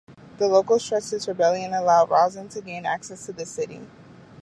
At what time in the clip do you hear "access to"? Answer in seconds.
2.87-3.33